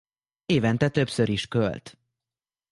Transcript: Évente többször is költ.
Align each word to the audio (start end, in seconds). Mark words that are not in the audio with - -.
Évente 0.45 0.89
többször 0.89 1.29
is 1.29 1.47
költ. 1.47 1.97